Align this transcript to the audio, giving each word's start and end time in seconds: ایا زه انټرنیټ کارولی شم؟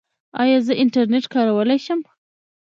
ایا 0.41 0.57
زه 0.65 0.73
انټرنیټ 0.83 1.25
کارولی 1.33 1.79
شم؟ 1.85 1.99